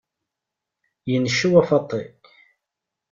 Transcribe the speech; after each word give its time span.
Incew, 1.15 1.53
a 1.61 1.63
Faaṭi! 1.69 2.01